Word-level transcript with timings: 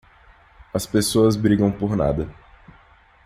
As 0.73 0.87
pessoas 0.87 1.35
brigam 1.35 1.71
por 1.71 1.95
nada. 1.95 2.27